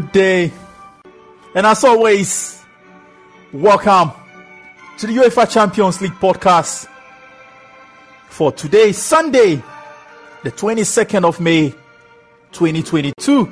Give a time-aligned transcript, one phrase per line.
[0.00, 0.52] good day.
[1.54, 2.62] And as always,
[3.52, 4.12] welcome
[4.96, 6.88] to the UEFA Champions League podcast
[8.28, 9.56] for today, Sunday,
[10.42, 11.70] the 22nd of May,
[12.52, 13.44] 2022.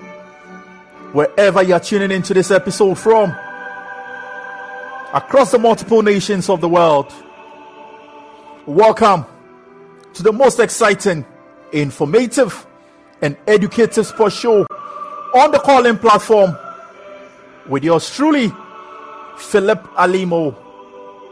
[1.12, 3.30] Wherever you're tuning into this episode from,
[5.12, 7.12] across the multiple nations of the world,
[8.64, 9.26] welcome
[10.14, 11.26] to the most exciting,
[11.72, 12.66] informative,
[13.20, 14.64] and educative sports show
[15.38, 16.56] on the Callin platform
[17.68, 18.52] with yours truly,
[19.36, 20.56] Philip Alimo.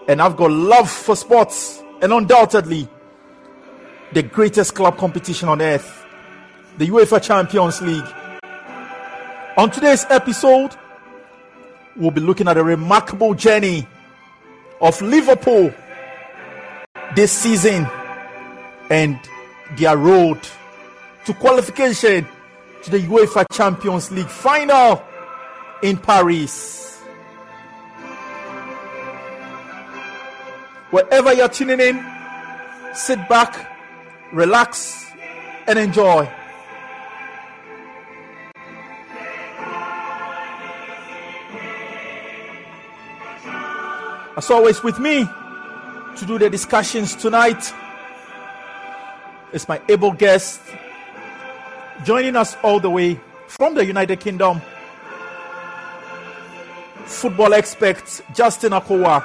[0.08, 2.88] And I've got love for sports and undoubtedly
[4.12, 6.04] the greatest club competition on earth,
[6.78, 8.06] the UEFA Champions League.
[9.56, 10.76] On today's episode,
[11.96, 13.86] we'll be looking at a remarkable journey
[14.80, 15.72] of Liverpool
[17.14, 17.86] this season
[18.90, 19.18] and
[19.76, 20.38] their road
[21.24, 22.26] to qualification
[22.86, 25.02] to the UEFA Champions League final
[25.82, 27.00] in Paris.
[30.92, 31.96] Wherever you're tuning in,
[32.94, 33.76] sit back,
[34.32, 35.04] relax,
[35.66, 36.30] and enjoy.
[44.36, 47.74] As always, with me to do the discussions tonight
[49.52, 50.60] is my able guest
[52.04, 54.60] joining us all the way from the United Kingdom,
[57.04, 59.22] football expert Justin Akowa.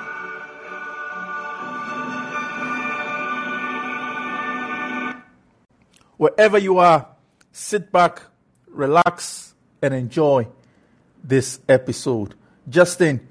[6.18, 7.08] Wherever you are,
[7.52, 8.22] sit back,
[8.68, 10.48] relax, and enjoy
[11.24, 12.36] this episode.
[12.70, 13.28] Justin,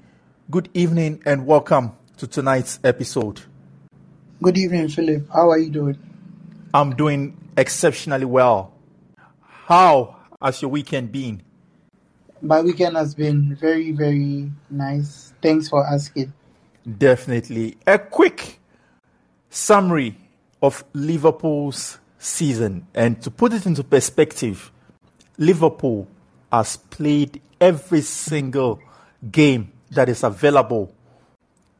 [0.49, 3.41] good evening and welcome to tonight's episode.
[4.43, 5.27] Good evening, Philip.
[5.31, 5.97] How are you doing?
[6.73, 8.70] I'm doing exceptionally well.
[9.65, 11.43] How has your weekend been?
[12.41, 15.33] My weekend has been very, very nice.
[15.41, 16.33] Thanks for asking.
[16.97, 17.77] Definitely.
[17.85, 18.59] A quick
[19.49, 20.17] summary
[20.61, 22.87] of Liverpool's season.
[22.93, 24.71] And to put it into perspective,
[25.37, 26.07] Liverpool
[26.51, 28.79] has played every single
[29.31, 30.93] game that is available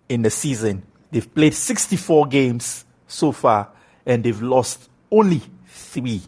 [0.08, 0.84] in the season.
[1.10, 3.70] They've played 64 games so far
[4.06, 6.22] and they've lost only three.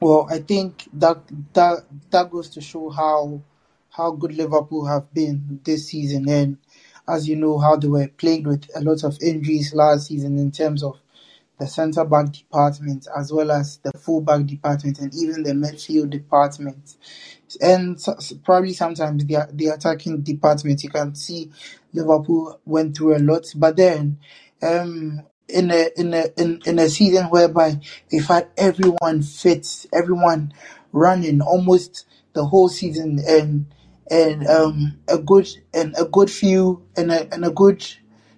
[0.00, 1.18] Well, I think that
[1.54, 3.42] that that goes to show how
[3.90, 6.58] how good Liverpool have been this season, and
[7.08, 10.50] as you know, how they were plagued with a lot of injuries last season in
[10.52, 11.00] terms of
[11.58, 16.10] the centre back department as well as the full back department and even the midfield
[16.10, 16.96] department.
[17.60, 17.98] And
[18.44, 21.50] probably sometimes the the attacking department, you can see
[21.92, 24.18] Liverpool went through a lot, but then
[24.62, 25.22] um,
[25.52, 27.80] in a in a in, in a season whereby
[28.10, 30.52] they've had everyone fit, everyone
[30.92, 33.66] running almost the whole season, and
[34.10, 37.84] and um a good and a good few and a and a good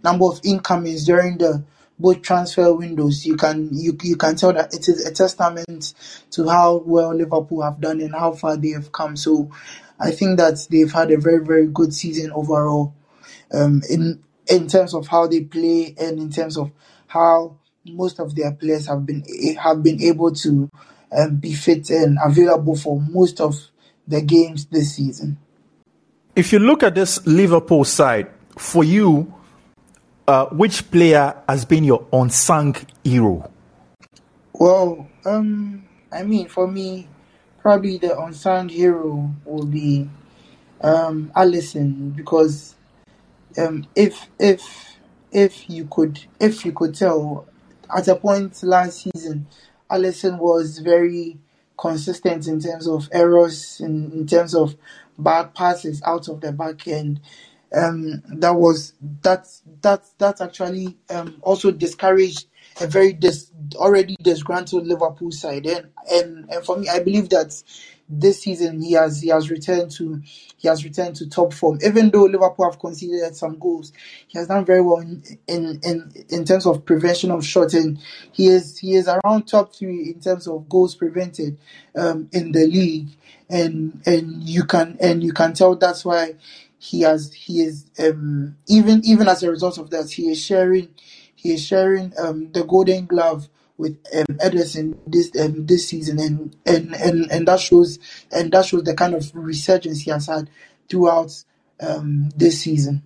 [0.03, 1.65] number of incomings during the
[1.99, 3.25] both transfer windows.
[3.25, 5.95] You can you you can tell that it is a testament
[6.33, 9.17] to how well Liverpool have done and how far they have come.
[9.17, 9.51] So
[10.01, 12.95] I think that they've had a very very good season overall.
[13.53, 16.71] Um, in in terms of how they play and in terms of
[17.13, 19.25] how most of their players have been
[19.61, 20.71] have been able to
[21.13, 23.55] um, be fit and available for most of
[24.09, 25.37] the games this season.
[26.35, 29.33] If you look at this Liverpool side, for you,
[30.27, 33.51] uh, which player has been your unsung hero?
[34.55, 37.09] Well, um, I mean, for me,
[37.61, 40.09] probably the unsung hero will be
[40.81, 42.75] um, Alisson because
[43.59, 44.92] um, if if
[45.33, 47.47] if you could if you could tell
[47.95, 49.47] at a point last season
[49.91, 51.39] Alisson was very
[51.77, 54.77] consistent in terms of errors in, in terms of
[55.19, 57.21] bad passes out of the back end.
[57.75, 58.93] Um, that was
[59.23, 59.49] that
[59.81, 62.47] that that actually um, also discouraged
[62.81, 65.67] a very dis, already disgruntled Liverpool side.
[65.67, 67.63] And, and and for me I believe that
[68.21, 70.21] this season he has he has returned to
[70.57, 71.79] he has returned to top form.
[71.85, 73.93] Even though Liverpool have conceded some goals,
[74.29, 77.99] he has done very well in in in, in terms of prevention of shots, and
[78.33, 81.59] he is he is around top three in terms of goals prevented
[81.97, 83.09] um, in the league.
[83.51, 86.37] And and you can and you can tell that's why
[86.79, 90.89] he has he is um, even even as a result of that he is sharing
[91.35, 93.49] he is sharing um, the Golden Glove
[93.83, 94.39] with um,
[95.07, 97.99] this um, this season, and, and and and that shows
[98.31, 100.49] and that shows the kind of resurgence he has had
[100.89, 101.45] throughout
[101.81, 103.03] um, this season.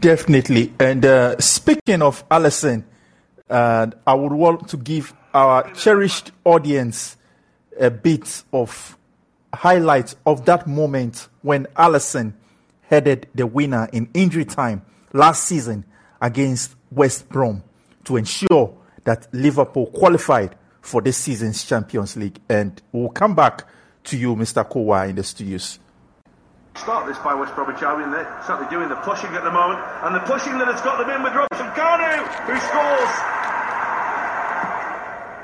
[0.00, 0.72] Definitely.
[0.80, 2.82] And uh, speaking of Alisson,
[3.48, 7.16] uh, I would want to give our cherished audience
[7.78, 8.98] a bit of
[9.54, 12.34] highlight of that moment when Alisson
[12.82, 14.82] headed the winner in injury time
[15.12, 15.84] last season
[16.20, 17.62] against West Brom
[18.06, 18.74] to ensure
[19.04, 22.40] that Liverpool qualified for this season's Champions League.
[22.48, 23.66] And we'll come back
[24.04, 24.68] to you, Mr.
[24.68, 25.78] Kowa, in the studios.
[26.76, 28.10] Start this by West Bromwich Albion.
[28.10, 31.08] They're certainly doing the pushing at the moment, and the pushing that has got them
[31.08, 33.14] in with Robson Kanu, who scores.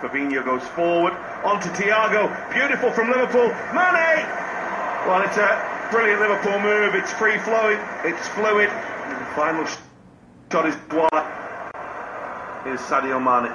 [0.03, 2.29] Fabinho goes forward onto Thiago.
[2.53, 3.49] Beautiful from Liverpool.
[3.73, 4.27] Mane.
[5.07, 6.95] Well, it's a brilliant Liverpool move.
[6.95, 7.79] It's free flowing.
[8.05, 8.69] It's fluid.
[8.69, 9.65] And the final
[10.51, 11.42] shot is Dwyer.
[12.65, 13.51] Here's Sadio Mane.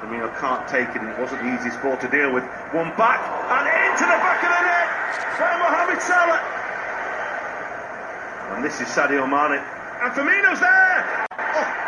[0.00, 2.44] Firmino can't take it, and it wasn't the easiest ball to deal with.
[2.72, 4.88] One back and into the back of the net
[5.36, 6.40] by Mohamed Salah.
[8.56, 9.60] And this is Sadio Mane.
[9.60, 11.26] And Firmino's there!
[11.36, 11.84] Oh.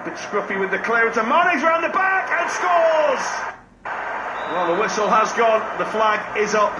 [0.00, 3.24] A bit scruffy with the clearance, and Mane's round the back and scores!
[3.84, 6.72] Well, the whistle has gone, the flag is up.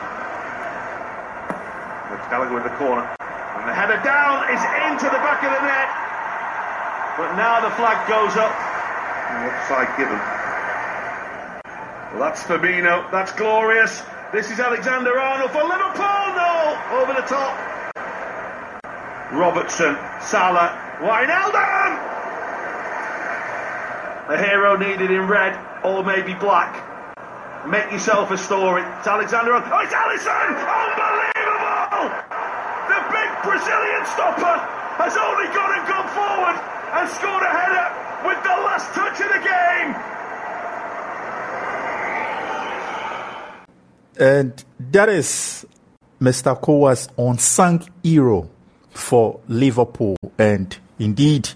[2.31, 3.03] Gallagher with the corner.
[3.19, 6.00] And the header down is into the back of the net.
[7.21, 8.49] But now the flag goes up.
[8.49, 10.17] And offside given.
[12.17, 13.11] Well, that's Firmino.
[13.13, 14.03] That's glorious.
[14.33, 16.01] This is Alexander Arnold for Liverpool.
[16.01, 17.53] No, over the top.
[19.37, 20.73] Robertson, Salah,
[21.05, 21.93] Wijnaldum.
[24.33, 26.73] A hero needed in red or maybe black.
[27.69, 28.81] Make yourself a story.
[28.81, 29.53] It's Alexander.
[29.53, 30.57] Oh, it's Alisson!
[30.57, 32.17] Unbelievable!
[32.89, 34.57] The big Brazilian stopper
[35.05, 37.89] has only got him gone forward and scored a header
[38.27, 39.95] with the last touch of the game.
[44.19, 45.67] And that is
[46.21, 46.61] Mr.
[46.61, 48.51] Kowa's unsung hero
[48.91, 50.17] for Liverpool.
[50.39, 51.49] And indeed,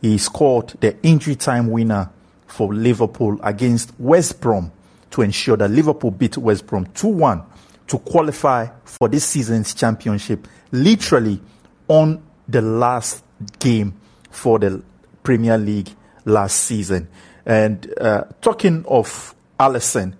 [0.00, 2.10] he scored the injury time winner
[2.46, 4.72] for Liverpool against West Brom
[5.10, 7.42] to ensure that Liverpool beat West Brom 2 1
[7.86, 11.40] to qualify for this season's championship, literally
[11.88, 13.22] on the last
[13.58, 13.94] game
[14.32, 14.82] for the
[15.22, 15.90] Premier League
[16.24, 17.08] last season.
[17.46, 20.14] And uh, talking of Alisson,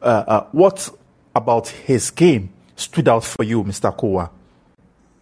[0.00, 0.88] uh, uh, what
[1.34, 3.94] about his game stood out for you, Mr.
[3.94, 4.30] Kowa?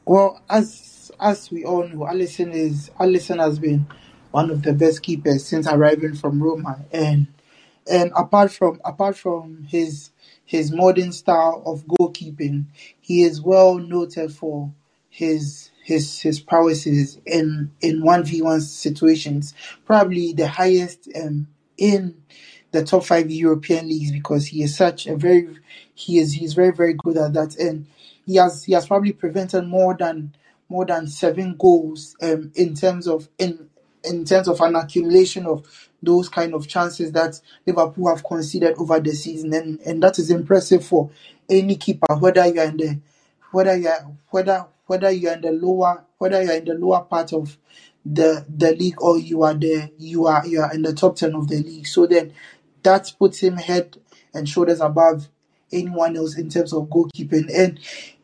[0.04, 3.86] Well, as as we all know, Alisson is Alisson has been
[4.30, 7.26] one of the best keepers since arriving from Roma, and
[7.88, 10.10] and apart from apart from his
[10.44, 12.66] his modern style of goalkeeping,
[13.00, 14.72] he is well noted for
[15.08, 22.16] his his his prowesses in in one v one situations, probably the highest um, in
[22.72, 25.46] the top five European leagues because he is such a very
[25.94, 27.56] he is he's very very good at that.
[27.56, 27.86] And
[28.26, 30.34] he has he has probably prevented more than
[30.70, 33.68] more than seven goals um, in terms of in
[34.04, 39.00] in terms of an accumulation of those kind of chances that Liverpool have conceded over
[39.00, 39.52] the season.
[39.54, 41.10] And, and that is impressive for
[41.48, 43.00] any keeper whether you are in the
[43.52, 46.74] whether you are whether whether you are in the lower whether you are in the
[46.74, 47.56] lower part of
[48.04, 51.34] the the league or you are the you are you are in the top ten
[51.34, 51.86] of the league.
[51.86, 52.32] So then
[52.82, 53.96] that puts him head
[54.34, 55.28] and shoulders above
[55.72, 57.50] anyone else in terms of goalkeeping.
[57.56, 57.80] And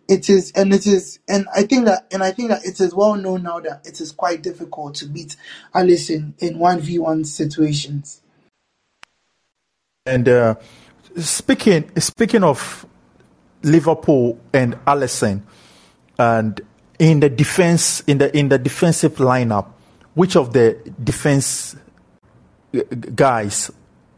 [0.08, 2.94] it is and it is and I think that and I think that it is
[2.94, 5.36] well known now that it is quite difficult to beat
[5.74, 8.20] Alisson in one v one situations.
[10.04, 10.56] And uh,
[11.16, 12.84] speaking speaking of
[13.62, 15.42] Liverpool and Alisson,
[16.20, 16.60] and
[16.98, 19.68] in the defense in the in the defensive lineup,
[20.14, 21.74] which of the defense
[23.14, 23.70] guys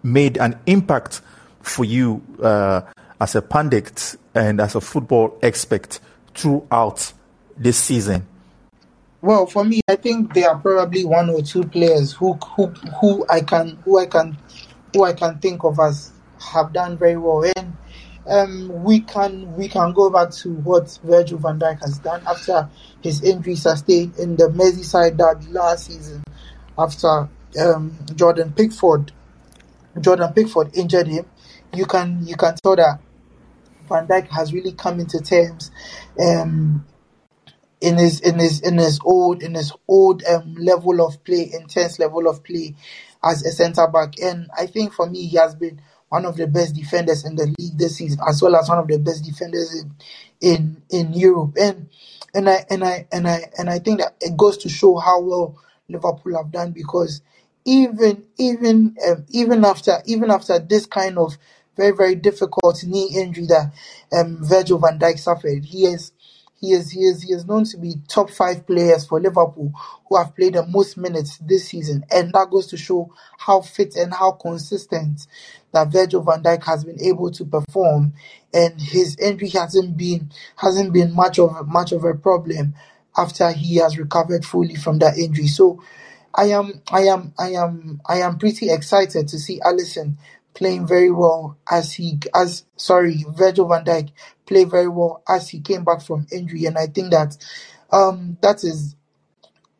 [0.03, 1.21] made an impact
[1.61, 2.81] for you uh,
[3.21, 6.01] as a pundit and as a football expert
[6.35, 7.13] throughout
[7.57, 8.27] this season?
[9.21, 12.67] Well, for me, I think there are probably one or two players who who
[13.01, 14.37] who I can who I can
[14.93, 16.11] who I can think of as
[16.53, 17.45] have done very well.
[17.57, 17.77] And
[18.27, 22.69] um, we can we can go back to what Virgil van Dijk has done after
[23.03, 26.23] his injury sustained in the Merseyside derby last season
[26.79, 27.29] after
[27.61, 29.13] um, Jordan Pickford
[30.01, 31.27] Jordan Pickford injured him.
[31.75, 33.01] You can you can tell that
[33.89, 35.71] Van Dijk has really come into terms
[36.21, 36.85] um,
[37.81, 41.99] in his in his in his old in his old um, level of play, intense
[41.99, 42.75] level of play
[43.25, 44.15] as a centre back.
[44.21, 45.81] And I think for me, he has been
[46.13, 48.87] one of the best defenders in the league this season, as well as one of
[48.87, 49.91] the best defenders in
[50.43, 51.55] in in Europe.
[51.59, 51.89] And
[52.35, 55.23] and I and I and I and I think that it goes to show how
[55.23, 57.23] well Liverpool have done because
[57.65, 61.39] even even um, even after even after this kind of
[61.79, 63.73] very very difficult knee injury that
[64.13, 66.12] um, Virgil van Dijk suffered, he is
[66.63, 69.73] he is he is he is known to be top five players for Liverpool
[70.09, 73.97] who have played the most minutes this season, and that goes to show how fit
[73.97, 75.27] and how consistent
[75.73, 78.15] that Virgil van Dijk has been able to perform,
[78.55, 82.75] and his injury hasn't been hasn't been much of much of a problem
[83.17, 85.49] after he has recovered fully from that injury.
[85.49, 85.83] So
[86.35, 90.17] I am I am I am I am pretty excited to see Alisson
[90.55, 94.11] playing very well as he as sorry Virgil van Dijk
[94.47, 97.37] play very well as he came back from injury and I think that
[97.91, 98.95] um that is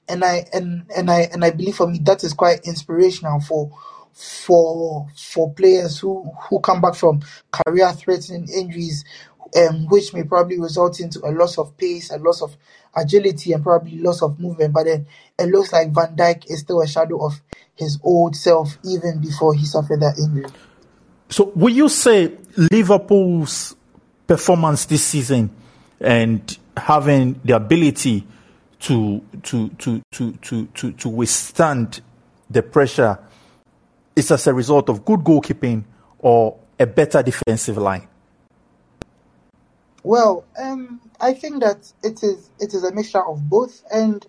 [0.09, 3.71] and I and and I and I believe for me that is quite inspirational for
[4.13, 9.05] for for players who who come back from career threatening injuries
[9.57, 12.57] um, which may probably result into a loss of pace, a loss of
[12.97, 14.73] agility, and probably loss of movement.
[14.73, 15.07] But then
[15.39, 17.41] it looks like Van Dijk is still a shadow of
[17.77, 20.51] his old self even before he suffered that injury.
[21.29, 23.75] So, will you say Liverpool's
[24.27, 25.51] performance this season
[26.01, 28.27] and having the ability
[28.81, 32.01] to to to to to to, to withstand
[32.51, 33.19] the pressure
[34.15, 35.85] is as a result of good goalkeeping
[36.19, 38.07] or a better defensive line?
[40.03, 44.27] Well, um, I think that it is it is a mixture of both, and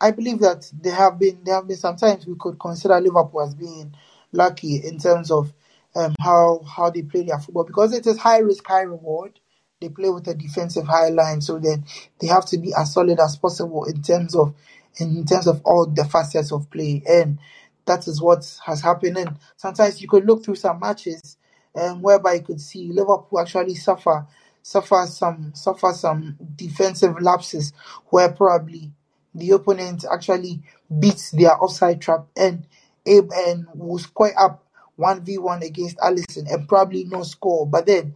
[0.00, 3.54] I believe that there have been there have been sometimes we could consider Liverpool as
[3.54, 3.94] being
[4.32, 5.52] lucky in terms of
[5.96, 9.40] um, how how they play their football because it is high risk, high reward.
[9.80, 11.86] They play with a defensive high line, so then
[12.20, 14.54] they have to be as solid as possible in terms of
[15.00, 17.38] in terms of all the facets of play, and
[17.86, 19.18] that is what has happened.
[19.18, 21.38] And sometimes you could look through some matches
[21.76, 24.26] um, whereby you could see Liverpool actually suffer
[24.62, 27.72] suffer some suffer some defensive lapses
[28.10, 28.92] where probably
[29.34, 30.60] the opponent actually
[30.98, 32.66] beats their offside trap and
[33.06, 34.64] and will square up
[34.96, 37.66] one v one against Alisson and probably no score.
[37.66, 38.14] But then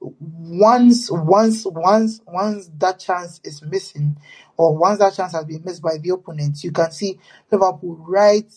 [0.00, 4.16] once once once once that chance is missing
[4.56, 7.18] or once that chance has been missed by the opponent, you can see
[7.50, 8.50] Liverpool right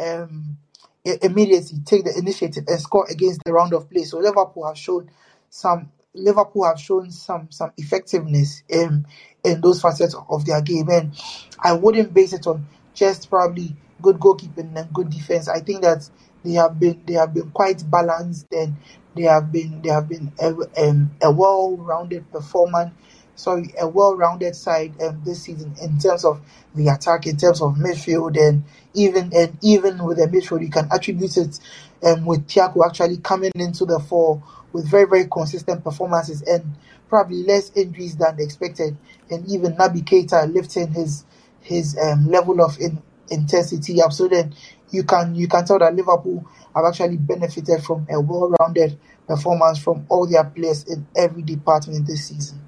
[0.00, 0.56] um
[1.04, 4.04] immediately take the initiative and score against the round of play.
[4.04, 5.10] So Liverpool have shown
[5.50, 9.06] some Liverpool have shown some some effectiveness in
[9.44, 11.12] in those facets of their game, and
[11.58, 15.48] I wouldn't base it on just probably good goalkeeping and good defense.
[15.48, 16.08] I think that
[16.44, 18.76] they have been they have been quite balanced and
[19.14, 22.92] they have been they have been a, um, a well-rounded performance.
[23.34, 26.42] Sorry, a well-rounded side um, this season in terms of
[26.74, 28.64] the attack, in terms of midfield, and
[28.94, 31.58] even and even with the midfield, you can attribute it
[32.04, 34.42] um, with Thiago actually coming into the fore
[34.72, 36.74] with very, very consistent performances and
[37.08, 38.96] probably less injuries than expected.
[39.30, 41.24] And even Naby Keita lifting his
[41.60, 43.00] his um, level of in,
[43.30, 44.12] intensity up.
[44.12, 44.54] So then
[44.90, 50.06] you can you can tell that Liverpool have actually benefited from a well-rounded performance from
[50.08, 52.60] all their players in every department this season.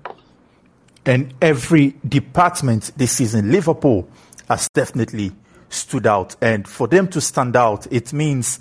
[1.07, 4.09] And every department this season, Liverpool
[4.49, 5.33] has definitely
[5.69, 6.37] stood out.
[6.41, 8.61] And for them to stand out, it means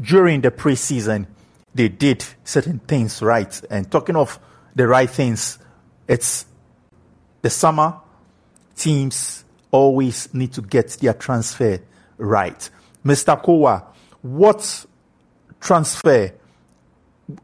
[0.00, 1.26] during the preseason,
[1.74, 3.60] they did certain things right.
[3.70, 4.38] And talking of
[4.74, 5.58] the right things,
[6.08, 6.46] it's
[7.42, 7.96] the summer
[8.76, 11.80] teams always need to get their transfer
[12.18, 12.70] right.
[13.04, 13.40] Mr.
[13.42, 13.84] Kowa,
[14.22, 14.86] what
[15.60, 16.32] transfer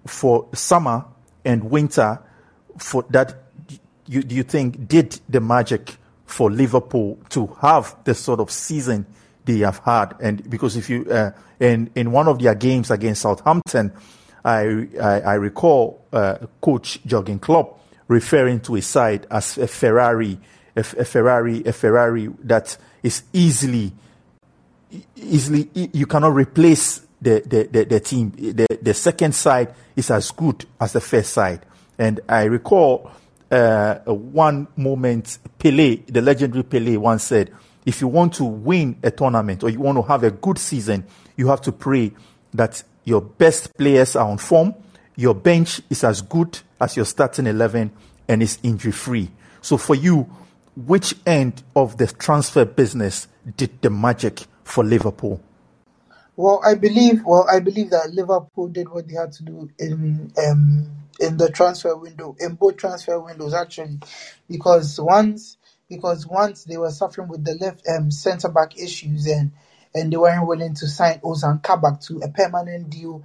[0.07, 1.05] for summer
[1.45, 2.21] and winter
[2.77, 3.35] for that
[4.07, 9.07] you, do you think did the magic for Liverpool to have the sort of season
[9.45, 10.15] they have had?
[10.21, 13.93] And because if you uh, in in one of their games against Southampton,
[14.45, 20.39] I, I, I recall uh, Coach Jurgen Klopp referring to his side as a Ferrari,
[20.77, 23.93] a, a Ferrari, a Ferrari that is easily,
[25.17, 28.33] easily you cannot replace the, the, the, the, team.
[28.37, 31.67] The, the second side is as good as the first side.
[31.99, 33.11] And I recall
[33.51, 37.53] uh, one moment, Pele, the legendary Pele, once said,
[37.85, 41.07] if you want to win a tournament or you want to have a good season,
[41.37, 42.13] you have to pray
[42.55, 44.75] that your best players are on form,
[45.17, 47.91] your bench is as good as your starting 11,
[48.29, 49.31] and is injury free.
[49.61, 50.29] So, for you,
[50.77, 53.27] which end of the transfer business
[53.57, 55.41] did the magic for Liverpool?
[56.37, 57.25] Well, I believe.
[57.25, 60.87] Well, I believe that Liverpool did what they had to do in um,
[61.19, 63.99] in the transfer window, in both transfer windows actually,
[64.49, 65.57] because once
[65.89, 69.53] because once they were suffering with the left um, centre back issues and
[69.99, 73.25] and they weren't willing to sign Ozan Kabak to a permanent deal.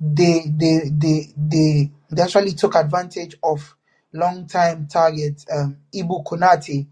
[0.00, 3.74] They they they they they actually took advantage of
[4.12, 6.86] long-time target um, Ibou Konate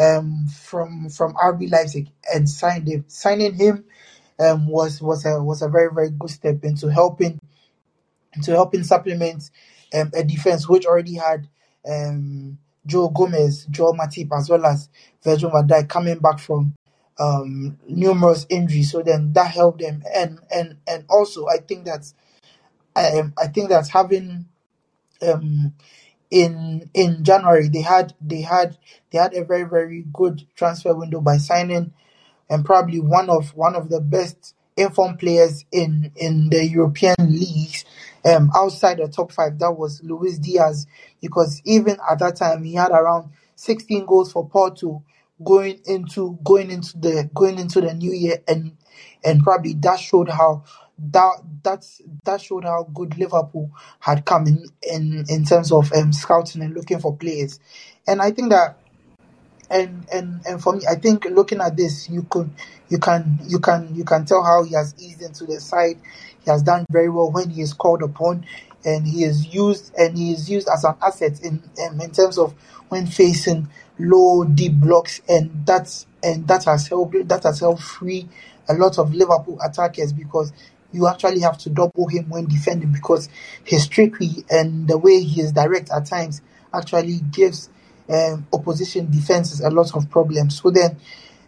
[0.00, 3.04] um, from from RB Leipzig and signed him.
[3.08, 3.84] Signing him
[4.38, 7.38] um, was was a was a very very good step into helping
[8.42, 9.50] to helping supplement
[9.94, 11.48] um, a defense which already had
[11.88, 14.88] um, Joe Gomez, Joel Matip, as well as
[15.22, 16.74] Virgil van Dijk coming back from
[17.18, 18.92] um, numerous injuries.
[18.92, 22.12] So then that helped them, and and and also I think that
[22.96, 24.46] um, I think that having
[25.22, 25.74] um,
[26.30, 28.78] in in January they had they had
[29.12, 31.92] they had a very very good transfer window by signing
[32.48, 37.84] and probably one of one of the best informed players in in the European leagues
[38.24, 40.86] um outside the top five that was Luis Diaz
[41.20, 45.02] because even at that time he had around 16 goals for Porto
[45.44, 48.76] going into going into the going into the new year and
[49.24, 50.64] and probably that showed how
[50.98, 53.70] that that's that showed how good Liverpool
[54.00, 57.58] had come in in, in terms of um, scouting and looking for players,
[58.06, 58.76] and I think that
[59.70, 62.50] and and and for me, I think looking at this, you could
[62.88, 65.98] you can you can you can tell how he has eased into the side.
[66.44, 68.44] He has done very well when he is called upon,
[68.84, 72.36] and he is used and he is used as an asset in um, in terms
[72.36, 72.52] of
[72.88, 73.68] when facing
[74.00, 78.28] low deep blocks, and that's and that has helped that has helped free
[78.68, 80.52] a lot of Liverpool attackers because
[80.92, 83.28] you actually have to double him when defending because
[83.64, 86.42] his trickery and the way he is direct at times
[86.74, 87.68] actually gives
[88.08, 90.60] um, opposition defenses a lot of problems.
[90.60, 90.98] So then,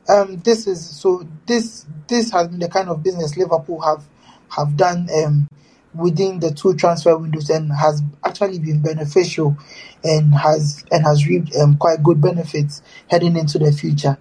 [0.09, 4.05] um, this is so this this has been the kind of business Liverpool have
[4.48, 5.48] have done um,
[5.94, 9.57] within the two transfer windows and has actually been beneficial
[10.05, 14.16] and has and has reaped um, quite good benefits heading into the future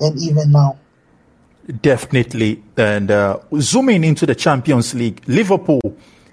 [0.00, 0.78] and even now.
[1.82, 2.62] Definitely.
[2.76, 5.80] And uh, zooming into the Champions League, Liverpool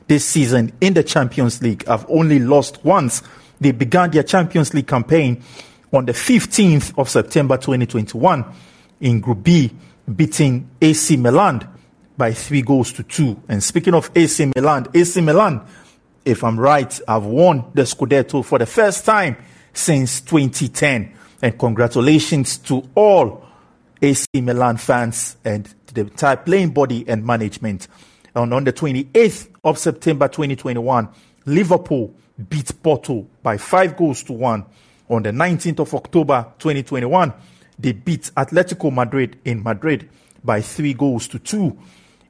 [0.08, 3.21] this season in the Champions League have only lost once.
[3.60, 5.43] They began their Champions League campaign
[5.91, 8.45] on the 15th of September 2021
[9.02, 9.71] in Group B,
[10.15, 11.67] beating AC Milan
[12.17, 13.41] by three goals to two.
[13.47, 15.65] And speaking of AC Milan, AC Milan,
[16.25, 19.38] if I'm right, have won the Scudetto for the first time
[19.73, 21.13] since 2010.
[21.41, 23.45] And congratulations to all
[24.01, 27.88] AC Milan fans and the entire playing body and management.
[28.36, 31.10] And on the 28th of September 2021,
[31.45, 32.13] Liverpool
[32.49, 34.65] beat Porto by five goals to one.
[35.10, 37.34] On the 19th of October 2021,
[37.80, 40.10] they beat Atletico Madrid in Madrid
[40.43, 41.77] by three goals to two.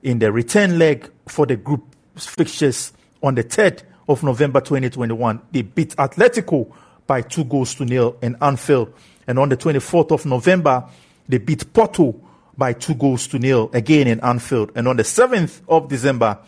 [0.03, 5.63] In the return leg for the group fixtures on the 3rd of November 2021, they
[5.63, 6.71] beat Atletico
[7.05, 8.93] by two goals to nil in Anfield.
[9.25, 10.85] And on the 24th of November,
[11.27, 12.15] they beat Porto
[12.57, 14.71] by two goals to nil again in Anfield.
[14.75, 16.39] And on the 7th of December,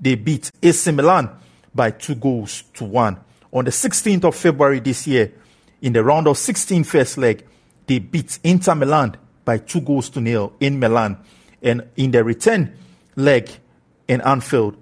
[0.00, 1.30] they beat AC Milan
[1.74, 3.18] by two goals to one.
[3.52, 5.32] On the 16th of February this year,
[5.80, 7.44] in the round of 16 first leg,
[7.86, 11.18] they beat Inter Milan by two goals to nil in Milan.
[11.62, 12.76] And in the return
[13.18, 13.50] leg
[14.06, 14.76] in Anfield,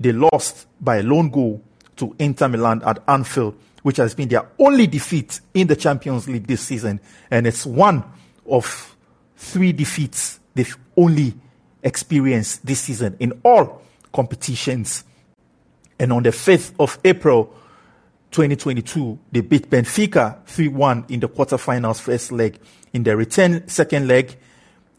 [0.00, 1.62] they lost by a lone goal
[1.96, 6.46] to Inter Milan at Anfield, which has been their only defeat in the Champions League
[6.46, 6.98] this season.
[7.30, 8.02] And it's one
[8.46, 8.96] of
[9.36, 11.34] three defeats they've only
[11.82, 15.04] experienced this season in all competitions.
[15.98, 17.54] And on the 5th of April
[18.30, 22.58] 2022, they beat Benfica 3 1 in the quarterfinals first leg.
[22.92, 24.36] In the return second leg,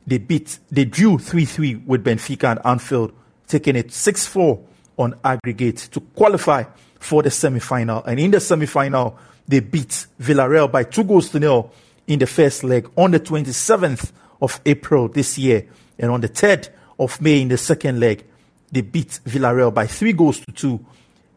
[0.05, 3.13] they beat, they drew 3 3 with Benfica and Anfield,
[3.47, 4.59] taking it 6 4
[4.97, 6.63] on aggregate to qualify
[6.99, 8.03] for the semi final.
[8.03, 11.71] And in the semi final, they beat Villarreal by two goals to nil
[12.07, 14.11] in the first leg on the 27th
[14.41, 15.67] of April this year.
[15.99, 18.25] And on the 3rd of May in the second leg,
[18.71, 20.85] they beat Villarreal by three goals to two,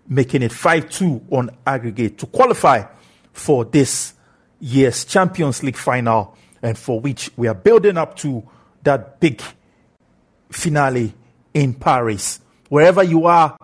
[0.09, 2.85] making it 5 2 on aggregate to qualify
[3.33, 4.15] for this
[4.61, 8.43] year's Champions League final, and for which we are building up to
[8.87, 9.43] that big
[10.51, 11.13] finale
[11.53, 12.41] in Paris.
[12.69, 13.57] Wherever you are,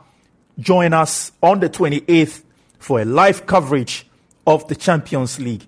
[0.59, 2.43] join us on the 28th
[2.79, 4.07] for a live coverage
[4.47, 5.67] of the Champions League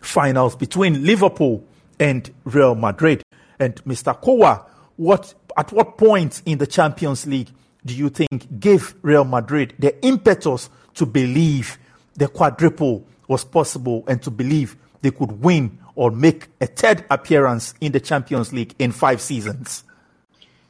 [0.00, 1.64] finals between Liverpool
[2.00, 3.22] and Real Madrid.
[3.58, 4.18] And Mr.
[4.20, 4.64] Kowa,
[4.96, 7.50] what at what point in the Champions League
[7.84, 11.78] do you think gave Real Madrid the impetus to believe
[12.14, 17.74] the quadruple was possible and to believe they could win or make a third appearance
[17.80, 19.84] in the Champions League in five seasons?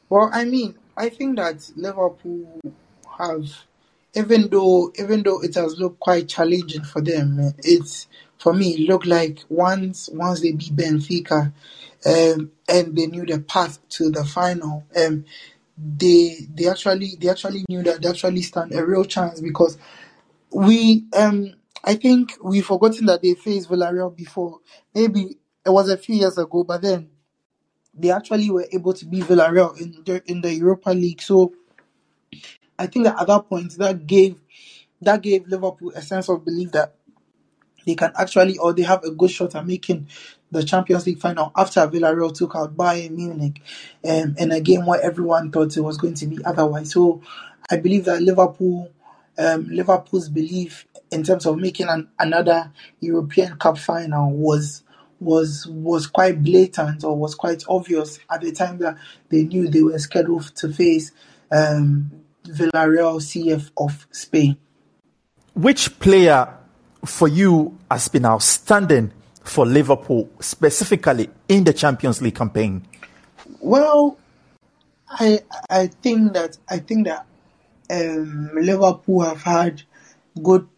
[0.09, 2.61] Well, I mean, I think that Liverpool
[3.19, 3.47] have,
[4.15, 8.09] even though even though it has looked quite challenging for them, it's
[8.39, 11.53] for me, looked like once once they beat Benfica,
[12.05, 15.25] um, and they knew the path to the final, um,
[15.79, 19.79] they they actually they actually knew that they actually stand a real chance because
[20.51, 24.61] we um I think we've forgotten that they faced Villarreal before.
[24.95, 27.11] Maybe it was a few years ago, but then
[27.95, 31.23] they actually were able to beat Villarreal in the in the Europa League.
[31.23, 31.55] So
[32.79, 34.41] I think that at that point that gave
[35.03, 36.95] that gave Liverpool a sense of belief that
[37.87, 40.09] they can actually, or they have a good shot at making
[40.51, 43.61] the Champions League final after Villarreal took out Bayern Munich
[44.09, 46.93] um, in a game where everyone thought it was going to be otherwise.
[46.93, 47.23] So
[47.71, 48.91] I believe that Liverpool,
[49.39, 54.83] um, Liverpool's belief in terms of making an, another European Cup final was
[55.21, 58.97] was was quite blatant or was quite obvious at the time that
[59.29, 61.13] they knew they were scheduled to face
[61.51, 62.11] um,
[62.45, 64.57] Villarreal CF of Spain.
[65.55, 66.49] Which player
[67.05, 69.13] for you has been outstanding
[69.45, 72.83] for Liverpool, specifically in the Champions League campaign?
[73.61, 74.19] Well,
[75.09, 77.27] I I think that I think that
[77.93, 79.83] um, Liverpool have had
[80.43, 80.69] good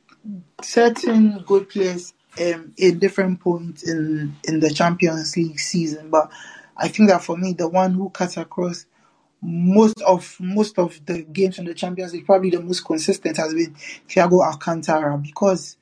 [0.62, 6.30] certain good players um, in different points in in the Champions League season, but
[6.76, 8.86] I think that for me, the one who cuts across
[9.40, 13.54] most of most of the games in the Champions League, probably the most consistent has
[13.54, 13.74] been
[14.08, 15.76] Thiago Alcantara because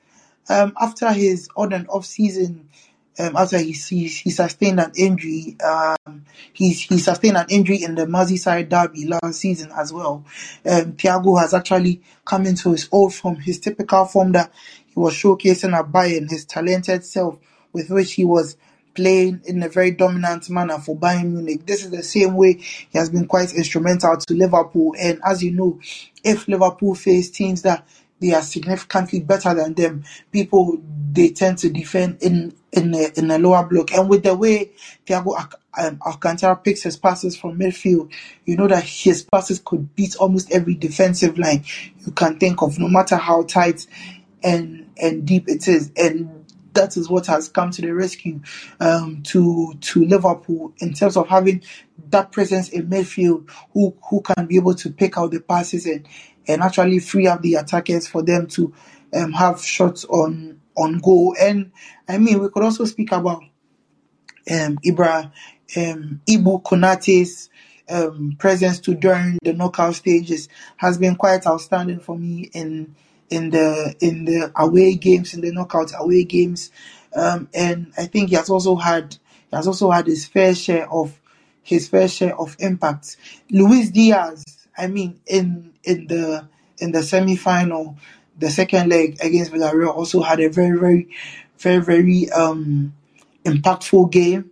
[0.49, 2.69] um, after his on and off season,
[3.19, 7.95] um, after he, he, he sustained an injury, um, he, he sustained an injury in
[7.95, 10.25] the Merseyside derby last season as well.
[10.65, 14.51] Um, Thiago has actually come into his old form, his typical form that
[14.87, 17.37] he was showcasing at Bayern, his talented self
[17.71, 18.57] with which he was
[18.93, 21.65] playing in a very dominant manner for Bayern Munich.
[21.65, 24.95] This is the same way he has been quite instrumental to Liverpool.
[24.99, 25.79] And as you know,
[26.23, 27.87] if Liverpool face teams that
[28.23, 30.03] they are significantly better than them.
[30.31, 30.81] People
[31.11, 34.71] they tend to defend in in a, in a lower block, and with the way
[35.05, 35.37] Thiago
[35.77, 38.11] um, Alcantara picks his passes from midfield,
[38.45, 41.65] you know that his passes could beat almost every defensive line
[42.05, 43.85] you can think of, no matter how tight
[44.41, 48.39] and and deep it is, and that is what has come to the rescue
[48.79, 51.61] um, to to Liverpool in terms of having
[52.09, 56.07] that presence in midfield who who can be able to pick out the passes and
[56.47, 58.73] and actually free up the attackers for them to
[59.13, 61.35] um, have shots on on goal.
[61.39, 61.71] And
[62.07, 63.43] I mean, we could also speak about
[64.49, 65.31] um, Ibra
[65.77, 67.49] um, Ibou Konate's
[67.89, 72.95] um, presence to during the knockout stages has been quite outstanding for me in
[73.29, 76.71] in the in the away games in the knockout away games,
[77.15, 79.17] um, and I think he has also had
[79.49, 81.19] he has also had his fair share of
[81.61, 83.17] his fair share of impact.
[83.49, 84.43] Luis Diaz
[84.77, 86.47] I mean, in in the
[86.79, 87.97] in the semi final,
[88.37, 91.09] the second leg against Villarreal also had a very very
[91.59, 92.93] very very um
[93.45, 94.51] impactful game.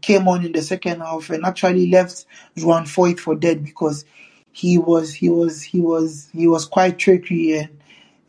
[0.00, 2.24] Came on in the second half and actually left
[2.56, 4.04] Juan Foyth for dead because
[4.52, 7.78] he was he was he was he was quite tricky and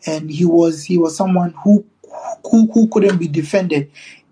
[0.06, 1.86] and he was he was someone who
[2.50, 3.92] who, who couldn't be defended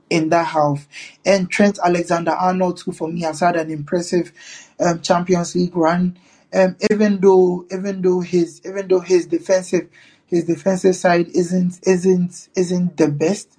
[0.09, 0.87] in that half.
[1.25, 4.31] And Trent Alexander Arnold, who for me has had an impressive
[4.79, 6.17] um, Champions League run,
[6.57, 9.87] um, even though even though his even though his defensive
[10.25, 13.57] his defensive side isn't isn't isn't the best,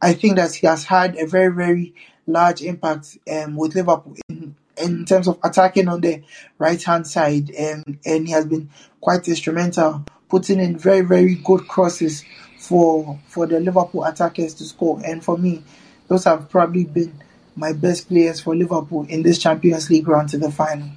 [0.00, 1.94] I think that he has had a very very
[2.26, 6.22] large impact um, with Liverpool in, in terms of attacking on the
[6.58, 11.34] right hand side, and um, and he has been quite instrumental, putting in very very
[11.34, 12.24] good crosses
[12.58, 15.00] for for the Liverpool attackers to score.
[15.04, 15.64] And for me,
[16.06, 17.20] those have probably been
[17.56, 20.88] my best players for Liverpool in this Champions League run to the final.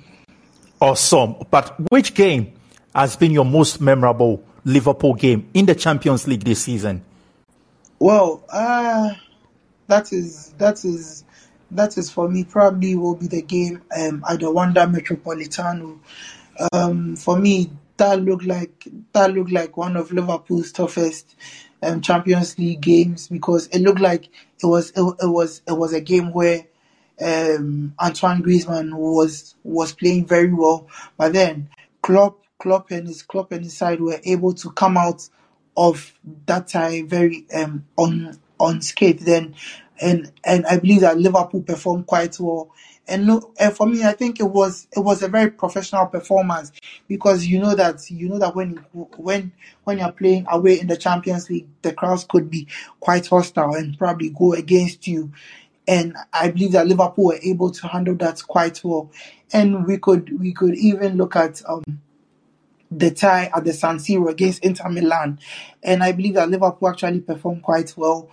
[0.81, 1.35] Awesome.
[1.51, 2.53] But which game
[2.95, 7.03] has been your most memorable Liverpool game in the Champions League this season?
[7.99, 9.11] Well, uh,
[9.87, 11.25] that is that is
[11.71, 15.99] that is for me probably will be the game um, at the Wanda Metropolitano.
[16.71, 21.35] Um, for me, that looked like that looked like one of Liverpool's toughest
[21.83, 24.29] um, Champions League games because it looked like
[24.61, 26.65] it was it, it was it was a game where
[27.21, 31.69] um, Antoine Griezmann was was playing very well, but then
[32.01, 35.27] Klopp, Klopp and his Klopp and his side were able to come out
[35.75, 36.13] of
[36.45, 39.25] that time very um, un, unscathed.
[39.25, 39.55] Then,
[40.01, 42.71] and and I believe that Liverpool performed quite well.
[43.07, 46.71] And, no, and for me, I think it was it was a very professional performance
[47.07, 48.85] because you know that you know that when
[49.17, 49.51] when
[49.83, 52.67] when you're playing away in the Champions League, the crowds could be
[52.99, 55.31] quite hostile and probably go against you
[55.89, 59.11] and I believe that Liverpool were able to handle that quite well.
[59.51, 61.83] And we could we could even look at um,
[62.91, 65.39] the tie at the San Siro against Inter Milan,
[65.81, 68.29] and I believe that Liverpool actually performed quite well.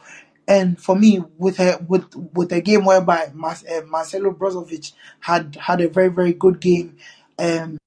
[0.46, 5.80] And for me, with a with with a game whereby uh, Marcelo Brozovic had had
[5.80, 6.98] a very very good game
[7.38, 7.78] um,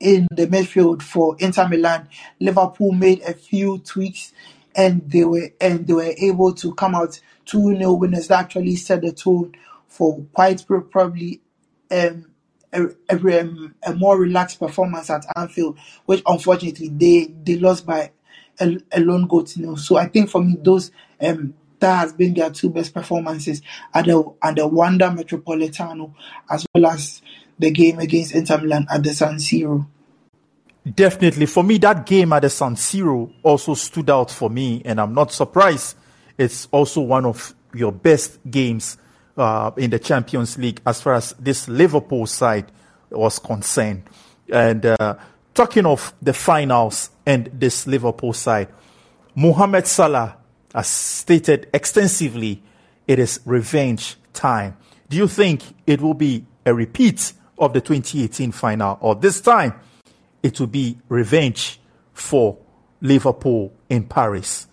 [0.00, 2.08] in the midfield for Inter Milan,
[2.40, 4.32] Liverpool made a few tweaks,
[4.74, 8.76] and they were and they were able to come out 2 0 winners that actually
[8.76, 9.54] set the tone
[9.86, 11.40] for quite probably
[11.90, 12.26] um,
[12.72, 18.12] a, a, um, a, more relaxed performance at Anfield, which unfortunately they, they lost by
[18.60, 19.76] a, a lone goal to nil.
[19.76, 23.62] So I think for me, those um, that has been their two best performances
[23.94, 26.12] at the at the Wanda Metropolitano
[26.50, 27.22] as well as
[27.58, 29.86] the game against Inter Milan at the San Siro.
[30.94, 31.46] Definitely.
[31.46, 35.14] For me, that game at the San Siro also stood out for me, and I'm
[35.14, 35.96] not surprised.
[36.38, 38.96] It's also one of your best games
[39.36, 42.70] uh, in the Champions League as far as this Liverpool side
[43.10, 44.04] was concerned.
[44.50, 45.16] And uh,
[45.52, 48.68] talking of the finals and this Liverpool side,
[49.34, 50.36] Mohamed Salah
[50.74, 52.62] has stated extensively
[53.08, 54.76] it is revenge time.
[55.08, 59.74] Do you think it will be a repeat of the 2018 final, or this time
[60.42, 61.80] it will be revenge
[62.12, 62.58] for
[63.00, 64.67] Liverpool in Paris?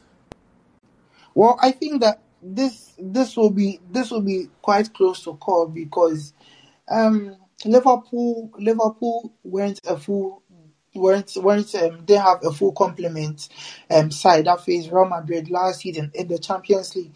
[1.36, 5.67] Well, I think that this this will be this will be quite close to call
[5.67, 6.34] because
[6.89, 10.43] um, Liverpool Liverpool weren't a full
[10.95, 13.50] weren't weren't um, they have a full complement
[13.91, 14.45] um, side.
[14.45, 17.13] That faced Real Madrid last season in the Champions League,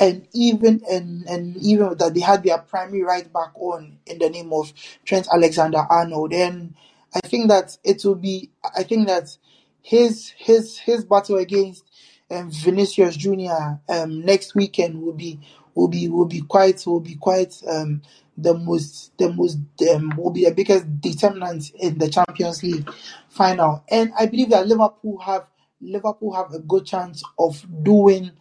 [0.00, 4.30] and even and and even that they had their primary right back on in the
[4.30, 4.72] name of
[5.04, 6.74] Trent Alexander Arnold, and
[7.14, 9.36] I think that it will be I think that
[9.82, 11.84] his his his battle against
[12.30, 15.40] um, Vinicius Junior um, next weekend will be
[15.74, 18.02] will be will be quite will be quite um,
[18.36, 19.58] the most the most
[19.92, 22.90] um, will be the biggest determinant in the Champions League
[23.28, 23.84] final.
[23.90, 25.46] And I believe that Liverpool have
[25.80, 28.32] Liverpool have a good chance of doing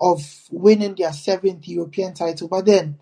[0.00, 2.48] of winning their seventh European title.
[2.48, 2.98] But then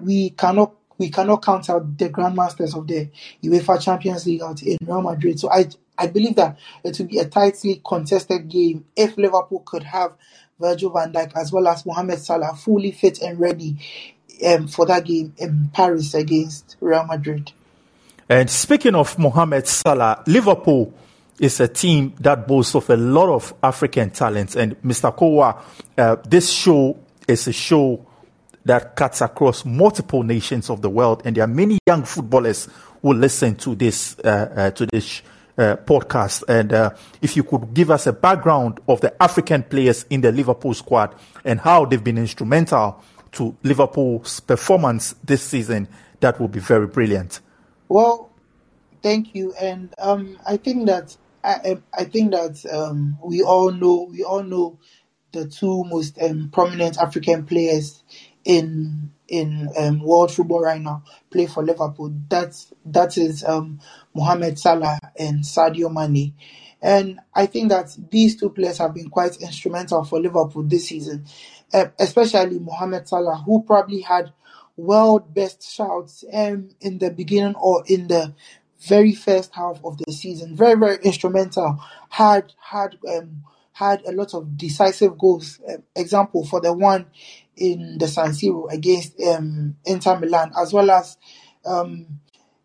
[0.00, 3.08] we cannot we cannot count out the grandmasters of the
[3.42, 5.38] UEFA Champions League out in Real Madrid.
[5.38, 5.66] So I
[5.98, 10.12] I believe that it will be a tightly contested game if Liverpool could have
[10.58, 13.76] Virgil van Dijk as well as Mohamed Salah fully fit and ready
[14.46, 17.52] um, for that game in Paris against Real Madrid.
[18.28, 20.92] And speaking of Mohamed Salah, Liverpool
[21.40, 24.56] is a team that boasts of a lot of African talents.
[24.56, 25.14] And Mr.
[25.14, 25.62] Kowa,
[25.96, 28.04] uh, this show is a show
[28.64, 32.68] that cuts across multiple nations of the world, and there are many young footballers
[33.00, 35.22] who listen to this uh, uh, to this
[35.58, 36.44] uh, podcast.
[36.48, 36.90] And uh,
[37.20, 41.14] if you could give us a background of the African players in the Liverpool squad
[41.44, 45.88] and how they've been instrumental to Liverpool's performance this season,
[46.20, 47.40] that would be very brilliant.
[47.88, 48.30] Well,
[49.02, 54.08] thank you, and um, I think that I, I think that um, we all know
[54.10, 54.78] we all know
[55.32, 58.02] the two most um, prominent African players
[58.44, 62.12] in in um, world football right now play for Liverpool.
[62.28, 63.80] That's that is um,
[64.14, 66.34] Mohamed Salah and Sadio Mane.
[66.80, 71.26] And I think that these two players have been quite instrumental for Liverpool this season,
[71.72, 74.32] uh, especially Mohamed Salah, who probably had
[74.76, 78.32] world best shouts um, in the beginning or in the
[78.80, 80.54] very first half of the season.
[80.54, 81.80] Very, very instrumental.
[82.10, 85.60] Had had um, had a lot of decisive goals.
[85.68, 87.06] Uh, example for the one
[87.58, 91.16] in the San Siro against um, Inter Milan, as well as
[91.64, 92.06] um,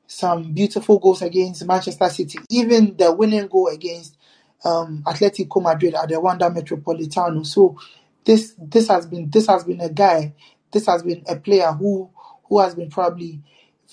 [0.08, 2.40] some beautiful goals against Manchester City.
[2.50, 4.18] Even the winning goal against
[4.64, 7.46] um, Atletico Madrid at the Wanda Metropolitano.
[7.46, 7.78] So
[8.24, 10.34] this this has been this has been a guy,
[10.72, 12.10] this has been a player who
[12.46, 13.42] who has been probably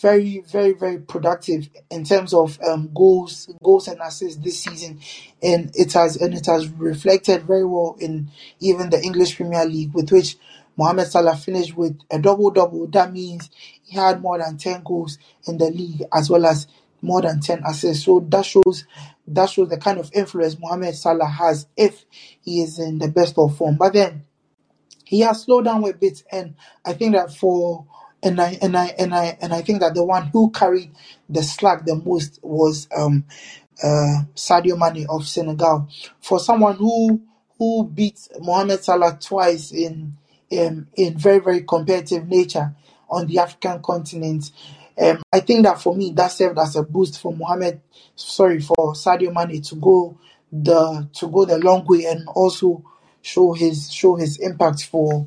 [0.00, 5.00] very, very, very productive in terms of um, goals, goals and assists this season,
[5.42, 9.92] and it has and it has reflected very well in even the English Premier League,
[9.92, 10.36] with which
[10.80, 12.86] Mohamed Salah finished with a double double.
[12.86, 13.50] That means
[13.82, 16.68] he had more than ten goals in the league as well as
[17.02, 18.06] more than ten assists.
[18.06, 18.86] So that shows
[19.28, 22.06] that shows the kind of influence Mohamed Salah has if
[22.40, 23.76] he is in the best of form.
[23.76, 24.24] But then
[25.04, 26.54] he has slowed down a bit, and
[26.86, 27.86] I think that for
[28.22, 30.92] and I and I and I and I think that the one who carried
[31.28, 33.26] the slack the most was um
[33.82, 35.88] uh Sadio Mane of Senegal.
[36.20, 37.20] For someone who
[37.58, 40.16] who beat Mohamed Salah twice in
[40.58, 42.74] um, in very very competitive nature
[43.08, 44.50] on the African continent.
[45.00, 47.80] Um, I think that for me that served as a boost for Mohamed,
[48.14, 50.18] sorry for Sadio Mane to go
[50.52, 52.84] the to go the long way and also
[53.22, 55.26] show his show his impact for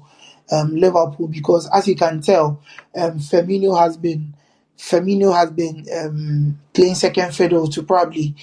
[0.52, 2.62] um, Liverpool because as you can tell,
[2.96, 4.36] um, Firmino has been
[4.78, 8.36] Firmino has been um, playing second fiddle to probably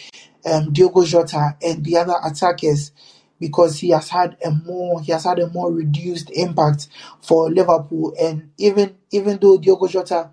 [0.44, 2.92] um, Diogo Jota and the other attackers
[3.40, 6.88] because he has had a more he has had a more reduced impact
[7.22, 8.14] for Liverpool.
[8.20, 10.30] And even even though Diogo Jota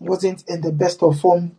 [0.00, 1.56] wasn't in the best of form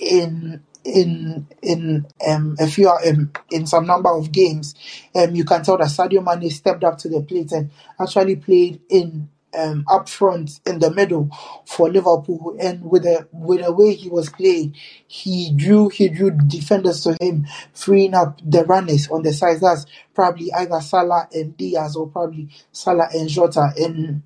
[0.00, 4.74] in in in um, a few um, in some number of games,
[5.14, 7.70] um, you can tell that Sadio Mane stepped up to the plate and
[8.00, 11.30] actually played in um, up front in the middle
[11.66, 14.74] for Liverpool, and with the with the way he was playing,
[15.06, 19.60] he drew he drew defenders to him, freeing up the runners on the sides.
[19.60, 24.22] That's probably either Salah and Diaz, or probably Salah and Jota, and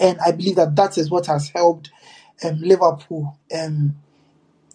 [0.00, 1.90] and I believe that that is what has helped
[2.44, 3.96] um, Liverpool um,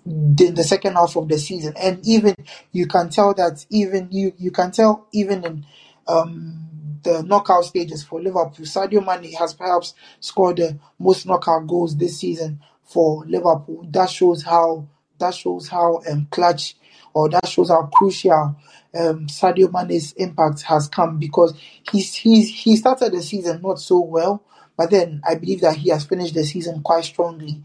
[0.06, 1.74] in the second half of the season.
[1.80, 2.36] And even
[2.72, 5.66] you can tell that even you you can tell even in
[6.08, 6.71] um,
[7.04, 12.20] the knockout stages for Liverpool, Sadio Mane has perhaps scored the most knockout goals this
[12.20, 13.86] season for Liverpool.
[13.90, 14.88] That shows how
[15.20, 16.76] that shows how um, clutch
[17.14, 18.56] or that shows how crucial
[18.98, 21.54] um, Sadio Mane's impact has come because
[21.92, 24.44] he's he's he started the season not so well,
[24.78, 27.62] but then I believe that he has finished the season quite strongly,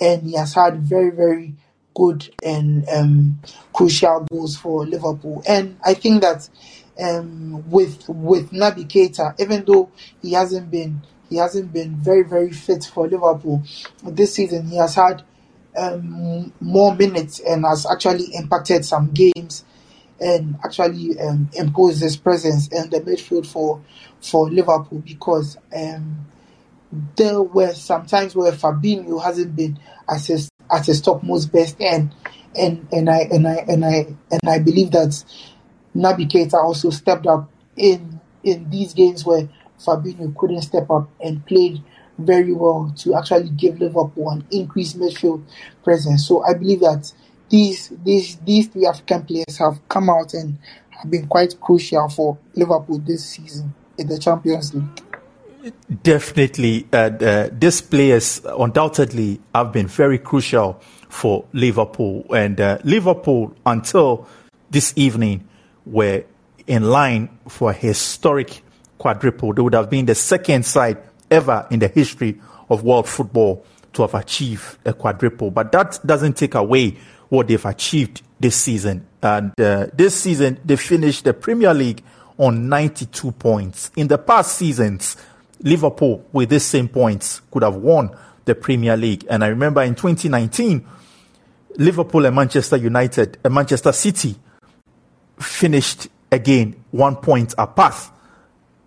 [0.00, 1.54] and he has had very very
[1.94, 3.38] good and um,
[3.72, 5.42] crucial goals for Liverpool.
[5.46, 6.48] And I think that
[7.00, 9.90] um, with with Naby Keita, even though
[10.22, 13.62] he hasn't been he hasn't been very very fit for Liverpool
[14.04, 15.22] this season, he has had
[15.76, 19.64] um, more minutes and has actually impacted some games
[20.20, 23.82] and actually um, imposed his presence in the midfield for
[24.20, 26.26] for Liverpool because um,
[27.16, 29.78] there were some times where Fabinho hasn't been
[30.08, 32.14] at his at his topmost best and
[32.56, 35.24] and and I and I and I and I believe that
[35.94, 41.44] Naby Keita also stepped up in in these games where Fabinho couldn't step up and
[41.46, 41.82] played
[42.18, 45.42] very well to actually give Liverpool an increased midfield
[45.82, 46.26] presence.
[46.26, 47.12] So I believe that
[47.48, 50.58] these these these three African players have come out and
[50.90, 55.02] have been quite crucial for Liverpool this season in the Champions League.
[56.02, 62.26] Definitely, uh, uh, these players undoubtedly have been very crucial for Liverpool.
[62.34, 64.28] And uh, Liverpool, until
[64.70, 65.48] this evening,
[65.86, 66.24] were
[66.66, 68.62] in line for a historic
[68.98, 69.52] quadruple.
[69.52, 70.98] They would have been the second side
[71.30, 75.50] ever in the history of world football to have achieved a quadruple.
[75.50, 76.96] But that doesn't take away
[77.28, 79.06] what they've achieved this season.
[79.22, 82.02] And uh, this season, they finished the Premier League
[82.38, 83.90] on 92 points.
[83.96, 85.16] In the past seasons,
[85.60, 88.10] Liverpool, with these same points, could have won
[88.44, 89.26] the Premier League.
[89.30, 90.86] And I remember in 2019,
[91.76, 94.36] Liverpool and Manchester United and Manchester City
[95.38, 97.94] finished again one point apart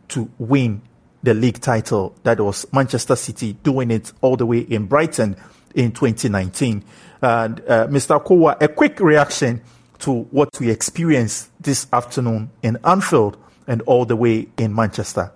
[0.10, 0.82] to win
[1.24, 2.16] the league title.
[2.24, 5.36] That was Manchester City doing it all the way in Brighton
[5.76, 6.84] in 2019.
[7.22, 8.24] And uh, Mr.
[8.24, 9.62] Kowa, a quick reaction
[10.00, 15.32] to what we experienced this afternoon in Anfield and all the way in Manchester.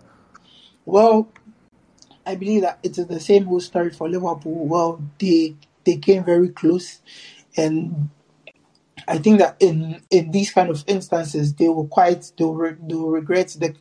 [0.85, 1.31] Well,
[2.25, 4.67] I believe that it is the same whole story for Liverpool.
[4.67, 6.99] Well, they they came very close,
[7.57, 8.09] and
[9.11, 12.75] I think that in in these kind of instances, they will quite they will, re,
[12.81, 13.75] they regret the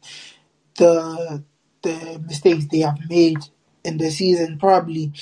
[0.76, 1.44] the
[1.82, 3.38] the mistakes they have made
[3.84, 4.58] in the season.
[4.58, 5.12] Probably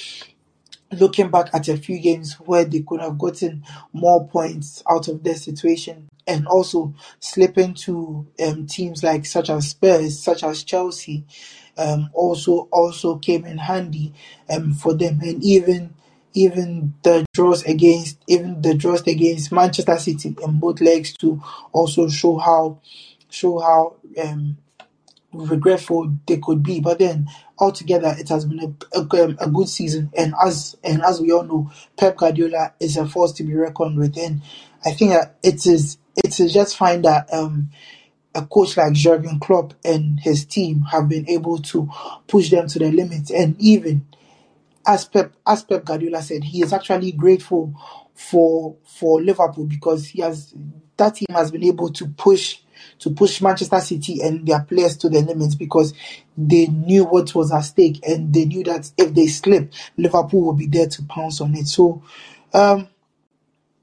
[0.92, 5.23] looking back at a few games where they could have gotten more points out of
[5.23, 11.25] their situation and also slipping to um, teams like such as Spurs, such as Chelsea,
[11.77, 14.12] um, also also came in handy
[14.51, 15.94] um, for them, and even
[16.38, 22.09] even the draws against even the draws against Manchester City in both legs to also
[22.09, 22.81] show how
[23.29, 24.57] show how um,
[25.32, 26.80] regretful they could be.
[26.80, 27.28] But then
[27.59, 31.32] altogether, it has been a, a, um, a, good season, and as and as we
[31.32, 34.43] all know, Pep Guardiola is a force to be reckoned with, and
[34.84, 37.70] I think that it is it is just fine that um,
[38.34, 41.91] a coach like Jurgen Klopp and his team have been able to
[42.26, 44.07] push them to the limit, and even
[44.89, 47.74] as Pep as Pep Guardiola said, he is actually grateful
[48.14, 50.55] for for Liverpool because he has
[50.97, 52.59] that team has been able to push
[52.99, 55.93] to push Manchester City and their players to the limits because
[56.36, 60.53] they knew what was at stake and they knew that if they slip, Liverpool will
[60.55, 61.66] be there to pounce on it.
[61.66, 62.03] So,
[62.55, 62.89] um,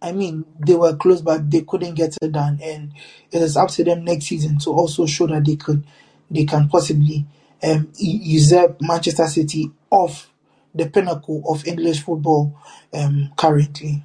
[0.02, 2.94] I mean, they were close, but they couldn't get it done, and
[3.32, 5.86] it is up to them next season to also show that they could,
[6.32, 7.26] they can possibly
[7.64, 10.30] um, usurp Manchester City off
[10.76, 12.56] the pinnacle of English football
[12.94, 14.04] um, currently.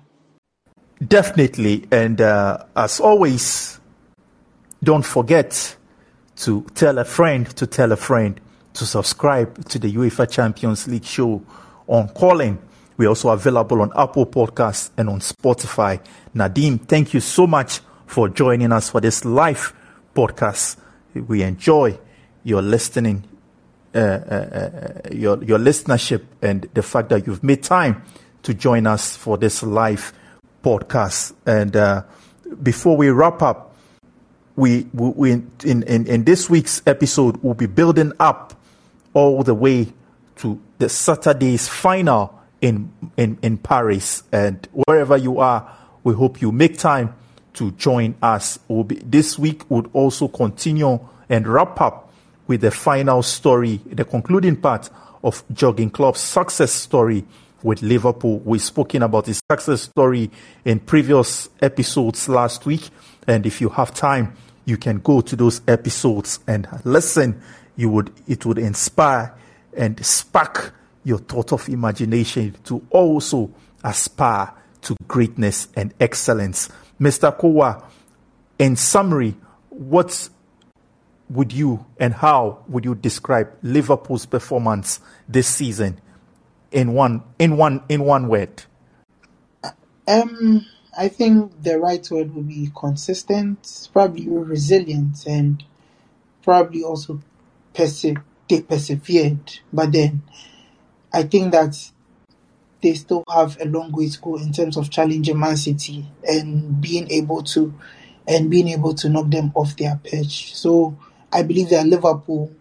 [1.06, 3.80] Definitely, and uh, as always,
[4.82, 5.76] don't forget
[6.36, 8.40] to tell a friend to tell a friend
[8.74, 11.42] to subscribe to the UEFA Champions League show
[11.86, 12.58] on Callin.
[12.96, 16.02] We're also available on Apple Podcasts and on Spotify.
[16.34, 19.74] Nadim, thank you so much for joining us for this live
[20.14, 20.76] podcast.
[21.14, 21.98] We enjoy
[22.44, 23.24] your listening,
[23.92, 28.04] Uh, uh, uh, your your listenership, and the fact that you've made time
[28.40, 30.12] to join us for this live
[30.62, 31.34] podcast.
[31.44, 32.04] And uh,
[32.62, 33.74] before we wrap up,
[34.54, 38.54] we, we in, in, in this week's episode we'll be building up
[39.12, 39.92] all the way
[40.36, 44.22] to the Saturday's final in, in, in Paris.
[44.30, 47.14] And wherever you are, we hope you make time
[47.54, 48.58] to join us.
[48.68, 52.09] We'll be, this week would also continue and wrap up
[52.50, 54.90] with the final story, the concluding part
[55.22, 57.24] of Jurgen Klopp's success story
[57.62, 58.40] with Liverpool.
[58.40, 60.32] We've spoken about his success story
[60.64, 62.90] in previous episodes last week.
[63.28, 64.34] And if you have time,
[64.64, 67.40] you can go to those episodes and listen.
[67.76, 69.32] You would, it would inspire
[69.76, 70.74] and spark
[71.04, 76.68] your thought of imagination to also aspire to greatness and excellence.
[77.00, 77.30] Mr.
[77.38, 77.84] Kowa,
[78.58, 79.36] in summary,
[79.68, 80.28] what
[81.30, 86.00] would you and how would you describe Liverpool's performance this season
[86.72, 88.64] in one in one in one word?
[90.08, 90.66] Um,
[90.98, 95.62] I think the right word would be consistent, probably resilient, and
[96.42, 97.20] probably also
[97.74, 98.14] perse-
[98.48, 99.60] they persevered.
[99.72, 100.22] But then,
[101.12, 101.92] I think that
[102.82, 106.80] they still have a long way to go in terms of challenging Man City and
[106.80, 107.72] being able to
[108.26, 110.54] and being able to knock them off their perch.
[110.54, 110.96] So
[111.32, 112.52] I believe that Liverpool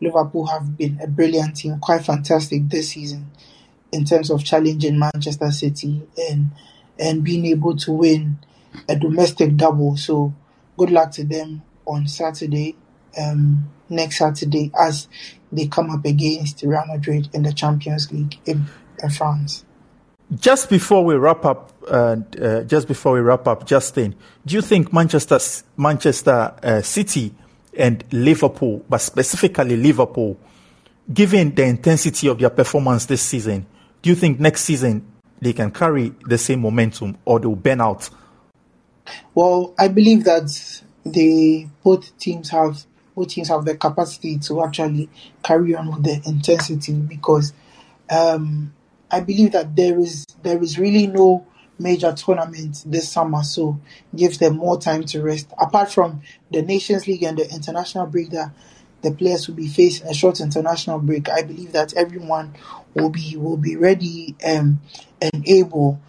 [0.00, 3.30] Liverpool have been a brilliant team, quite fantastic this season
[3.92, 6.50] in terms of challenging Manchester City and
[6.98, 8.38] and being able to win
[8.88, 9.96] a domestic double.
[9.96, 10.34] So
[10.76, 12.76] good luck to them on Saturday,
[13.18, 15.08] um, next Saturday, as
[15.50, 18.66] they come up against Real Madrid in the Champions League in,
[19.02, 19.64] in France.
[20.34, 24.14] Just before we wrap up, uh, uh, just before we wrap up, Justin,
[24.46, 25.38] do you think Manchester
[25.76, 27.34] Manchester uh, City
[27.76, 30.38] and Liverpool, but specifically Liverpool,
[31.12, 33.66] given the intensity of their performance this season,
[34.02, 35.06] do you think next season
[35.40, 38.08] they can carry the same momentum or they'll burn out?
[39.34, 45.08] Well, I believe that they both teams have both teams have the capacity to actually
[45.42, 47.52] carry on with the intensity because
[48.10, 48.72] um,
[49.10, 51.46] I believe that there is there is really no
[51.82, 53.78] major tournament this summer, so
[54.14, 55.48] gives them more time to rest.
[55.60, 58.52] Apart from the Nations League and the international break that
[59.02, 62.54] the players will be facing a short international break, I believe that everyone
[62.94, 64.80] will be will be ready um,
[65.20, 66.00] and able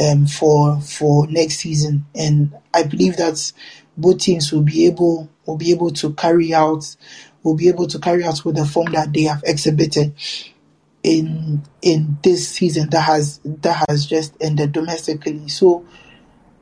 [0.00, 3.52] um, for for next season, and I believe that
[3.96, 6.96] both teams will be able will be able to carry out
[7.42, 10.14] will be able to carry out with the form that they have exhibited
[11.02, 15.48] in in this season that has that has just ended domestically.
[15.48, 15.86] So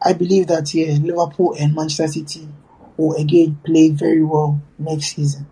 [0.00, 2.48] I believe that yeah, Liverpool and Manchester City
[2.96, 5.46] will again play very well next season.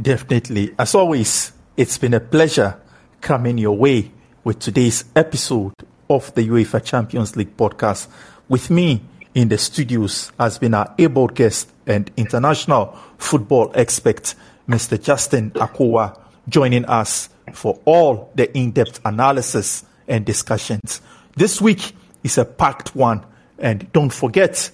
[0.00, 0.74] Definitely.
[0.78, 2.80] As always, it's been a pleasure
[3.20, 4.12] coming your way
[4.44, 5.72] with today's episode
[6.08, 8.08] of the UEFA Champions League podcast.
[8.48, 9.02] With me
[9.34, 14.34] in the studios has been our able guest and international football expert,
[14.68, 15.00] Mr.
[15.00, 21.00] Justin Akowa, joining us for all the in depth analysis and discussions.
[21.36, 23.24] This week is a packed one,
[23.58, 24.70] and don't forget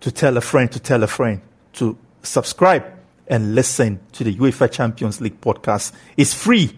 [0.00, 1.40] to tell a friend to tell a friend
[1.74, 2.84] to subscribe
[3.28, 5.92] and listen to the UEFA Champions League podcast.
[6.16, 6.72] It's free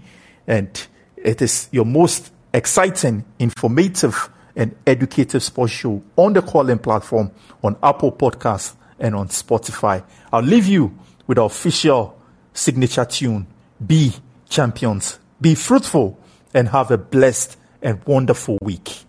[0.46, 7.30] and it is your most exciting, informative, and educative sports show on the Callin platform
[7.62, 10.02] on Apple Podcasts and on Spotify.
[10.32, 12.18] I'll leave you with our official
[12.52, 13.46] signature tune,
[13.86, 14.12] Be
[14.48, 15.18] champions.
[15.40, 16.18] Be fruitful
[16.54, 19.04] and have a blessed and wonderful week.